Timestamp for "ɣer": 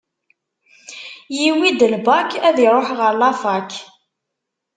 2.99-3.13